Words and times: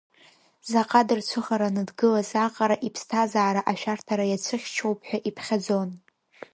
Заҟа 0.71 1.01
дырцәыхараны 1.07 1.83
дгылаз 1.87 2.31
аҟара 2.45 2.75
иԥсҭазаара 2.87 3.61
ашәарҭара 3.71 4.25
иацәыхьчоуп 4.27 4.99
ҳәа 5.07 5.17
иԥхьаӡон. 5.29 5.89